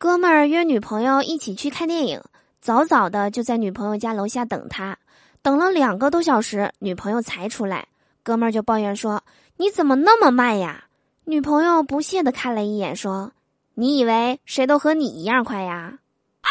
[0.00, 2.22] 哥们儿约女朋友一起去看电影，
[2.62, 4.96] 早早的就在女朋友家楼下等他，
[5.42, 7.86] 等了两个多小时，女朋友才出来。
[8.22, 9.22] 哥们儿就抱怨说
[9.58, 10.84] ：“你怎么那么慢呀？”
[11.24, 13.32] 女朋友不屑的看了一眼，说
[13.76, 15.98] ：“你以为谁都和你一样快呀？”
[16.40, 16.48] 啊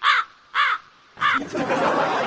[0.00, 0.08] 啊
[0.50, 0.58] 啊
[1.22, 2.17] 啊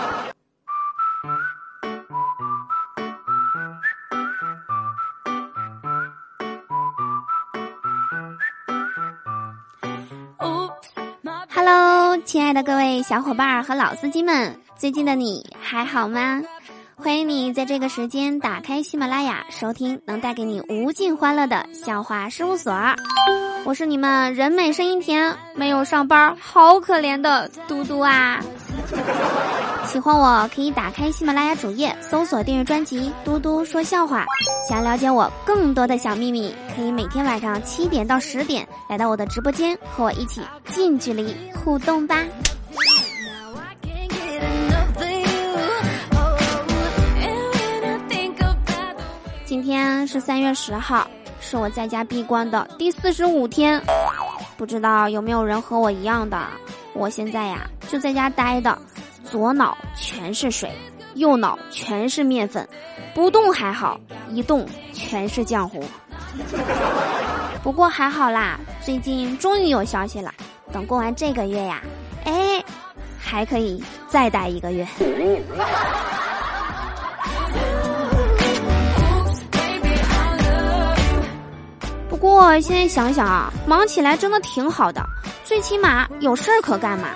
[12.23, 16.41] 亲爱的各位小伙伴和老司机们，最近的你还好吗？
[16.95, 22.73] 欢迎你在这个时间打开喜马拉雅，收听能带给你无尽欢乐的笑话事务所。
[23.65, 28.39] 我是你们人美声音甜、没有上班好可怜的嘟嘟啊！
[29.85, 34.23] 喜欢我可以打开喜马拉雅主页，搜索订阅专辑《嘟嘟说笑话》。
[34.67, 42.23] 想了解我更多的小秘密，可以每天晚上七点到十点来到我的直播间，和我一起近距离互动吧。
[49.45, 51.05] 今天是三月十号。
[51.43, 53.81] 是我在家闭关的第四十五天，
[54.55, 56.39] 不知道有没有人和我一样的？
[56.93, 58.77] 我现在呀就在家待的，
[59.29, 60.71] 左脑全是水，
[61.15, 62.65] 右脑全是面粉，
[63.13, 65.83] 不动还好，一动全是浆糊。
[67.61, 70.33] 不过还好啦，最近终于有消息了，
[70.71, 71.81] 等过完这个月呀，
[72.23, 72.63] 哎，
[73.19, 74.87] 还可以再待一个月。
[82.09, 85.05] 不过现在想想啊，忙起来真的挺好的，
[85.43, 87.09] 最起码有事儿可干嘛。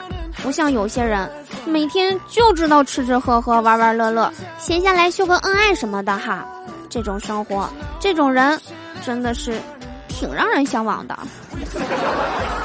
[0.45, 1.27] 不像有些人
[1.65, 6.45] 每天就知道吃吃喝喝、玩玩乐乐，闲下来秀个恩爱什么的哈。
[6.87, 7.67] 这种生活，
[7.99, 8.61] 这种人，
[9.03, 9.59] 真的是
[10.07, 11.17] 挺让人向往的。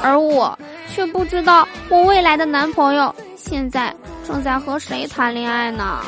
[0.03, 0.55] 而我
[0.93, 3.91] 却不知道，我未来的男朋友现在
[4.23, 6.05] 正在和谁谈恋爱呢？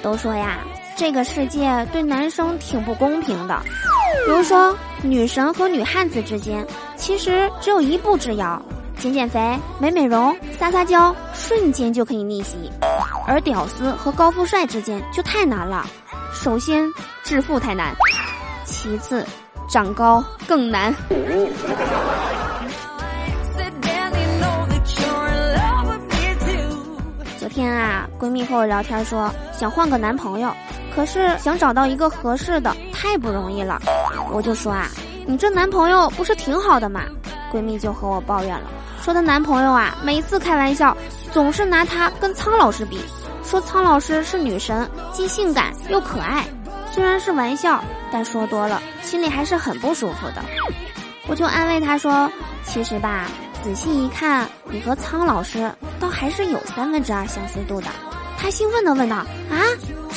[0.00, 0.60] 都说呀，
[0.98, 3.56] 这个世界对男生挺不公平的。
[4.26, 6.66] 比如说，女神和女汉子之间，
[6.96, 8.60] 其实只有一步之遥：
[8.98, 12.56] 减减肥、美美容、撒撒娇，瞬间就可以逆袭；
[13.28, 15.86] 而屌丝和高富帅之间就太难了。
[16.34, 16.92] 首先，
[17.22, 17.94] 致富太难；
[18.64, 19.24] 其次，
[19.70, 20.92] 长高更难。
[27.38, 30.52] 昨天啊，闺蜜和我聊天说想换个男朋友，
[30.98, 33.80] 可是想找到一个合适的太不容易了。
[34.32, 34.88] 我就说啊，
[35.28, 37.02] 你这男朋友不是挺好的吗？
[37.52, 38.68] 闺蜜就和我抱怨了，
[39.00, 40.96] 说她男朋友啊，每次开玩笑
[41.30, 43.00] 总是拿她跟苍老师比，
[43.44, 46.44] 说苍老师是女神，既性感又可爱。
[46.90, 50.42] 虽然是玩笑，但说多了心里还是很不舒服的。
[51.28, 52.28] 我就安慰她说，
[52.64, 53.26] 其实吧。
[53.62, 55.70] 仔细一看，你和苍老师
[56.00, 57.86] 倒还是有三分之二相似度的。
[58.36, 59.16] 她兴奋地问道
[59.50, 59.62] ：“啊，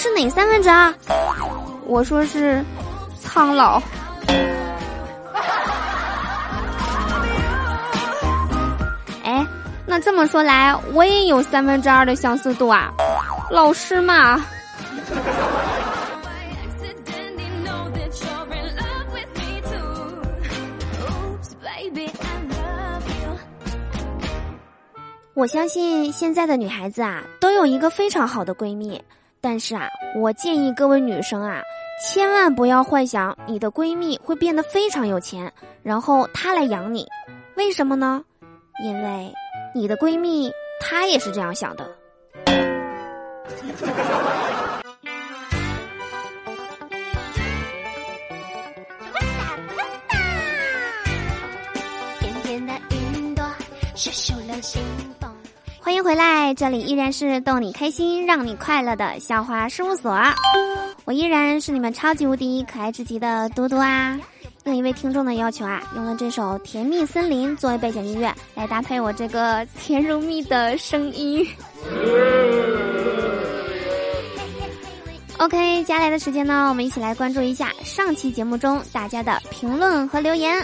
[0.01, 0.91] 是哪三分之二？”
[1.85, 2.65] 我说是
[3.19, 3.79] 苍老。
[9.23, 9.45] 哎，
[9.85, 12.91] 那这么说来，我也有三分之二的相似度啊，
[13.51, 14.43] 老师嘛。
[25.35, 28.99] 我相信现在的女孩子啊，都有一个非常好的闺蜜。
[29.43, 31.63] 但是啊，我建议各位女生啊，
[32.05, 37.07] 千万不要幻想你的闺蜜会变得非常有钱，然后她来养你。
[37.55, 38.23] 为什么呢？
[38.83, 39.33] 因为
[39.73, 41.89] 你的闺蜜她也是这样想的。
[55.83, 60.15] 欢迎回来，这里依然是逗你开心、让你快乐的笑话事务所。
[61.05, 64.15] 我依然是你们超级无敌可爱至极的嘟嘟啊！
[64.65, 71.43] 应一位听众的要求啊，用了这首《甜蜜森林》作为背景音乐，来搭配我这个甜如蜜的声音。
[75.39, 80.63] OK，接下来的时间呢，我们一起来关注一下上期节目中大家的评论和留言。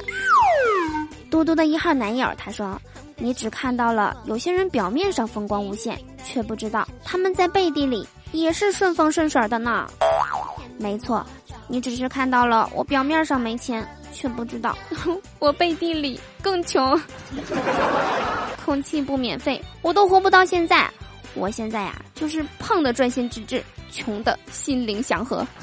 [1.31, 2.79] 嘟嘟的一号男友他说。
[3.17, 9.87] 你只看到了有些人表面上风光无限，却不知道他们在背地里也是顺风顺水的呢。
[10.77, 11.25] 没错，
[11.67, 14.77] 你只是看到了我表面上没钱，却不知道
[15.39, 16.99] 我背地里更穷。
[18.63, 20.89] 空气不免费，我都活不到现在。
[21.33, 25.45] 我现在呀，就是胖的专心致志，穷的心灵祥和。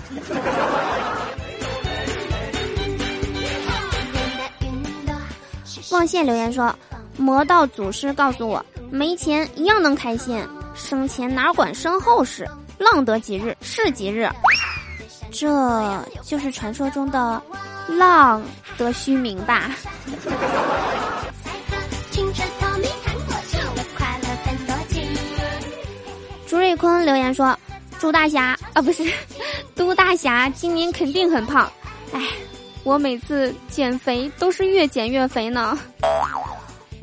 [5.91, 6.75] 望线留言说
[7.17, 10.43] ：“魔道祖师告诉我，没钱一样能开心，
[10.75, 14.29] 生前哪管身后事，浪得几日是几日。”
[15.31, 17.43] 这就是传说中的
[17.89, 18.43] 浪
[18.79, 19.71] 得虚名吧。
[26.47, 27.59] 朱瑞坤留言说
[27.99, 29.03] ：“朱大侠啊，不是，
[29.75, 31.69] 都大侠，今年肯定很胖。
[32.13, 32.21] 哎，
[32.85, 35.77] 我每次减肥都是越减越肥呢。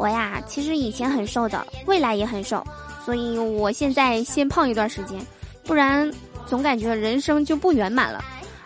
[0.02, 2.66] 我呀，其实以前很瘦的，未来也很瘦，
[3.06, 5.24] 所以我现在先胖一段时间，
[5.64, 6.12] 不然。”
[6.48, 8.22] 总感觉人生就不圆满了，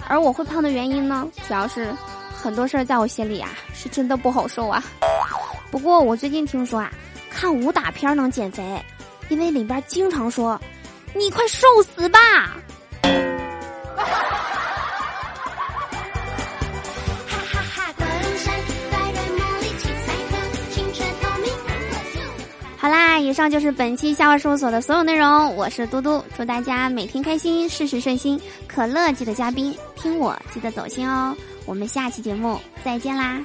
[0.08, 1.94] 而我会胖的原因呢，主要是
[2.34, 4.84] 很多事儿在我心里啊，是真的不好受啊。
[5.70, 6.92] 不过我最近听说啊，
[7.30, 8.84] 看武打片能减肥，
[9.30, 10.60] 因为里边经常说
[11.14, 12.58] ：“你快受死吧。”
[23.26, 25.56] 以上就是本期夏娃事务所的所有内容。
[25.56, 28.40] 我是嘟嘟，祝大家每天开心，事事顺心。
[28.68, 31.36] 可乐记得加冰，听我记得走心哦。
[31.66, 33.44] 我们下期节目再见啦！